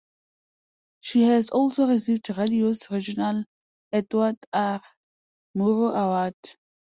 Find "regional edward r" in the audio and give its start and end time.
2.89-4.81